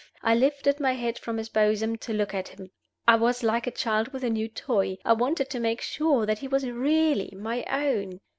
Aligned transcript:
I 0.23 0.33
lifted 0.33 0.79
my 0.79 0.93
head 0.93 1.19
from 1.19 1.37
his 1.37 1.49
bosom 1.49 1.95
to 1.99 2.11
look 2.11 2.33
at 2.33 2.47
him. 2.47 2.71
I 3.07 3.17
was 3.17 3.43
like 3.43 3.67
a 3.67 3.69
child 3.69 4.07
with 4.07 4.23
a 4.23 4.31
new 4.31 4.47
toy 4.47 4.97
I 5.05 5.13
wanted 5.13 5.51
to 5.51 5.59
make 5.59 5.79
sure 5.81 6.25
that 6.25 6.39
he 6.39 6.47
was 6.47 6.67
really 6.67 7.31
my 7.37 7.63
own. 7.69 8.19